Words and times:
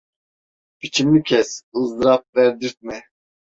Biçimli 0.81 1.23
kes, 1.23 1.61
ızdırap 1.75 2.25
verdirtme… 2.35 3.03